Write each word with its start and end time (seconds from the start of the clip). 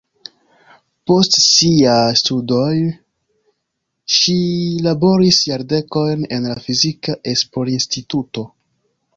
Post 1.09 1.35
siaj 1.47 2.07
studoj 2.21 2.71
ŝi 4.15 4.37
laboris 4.89 5.43
jardekojn 5.53 6.27
en 6.39 6.49
la 6.53 6.59
fizika 6.67 7.17
esplorinstituto. 7.35 8.49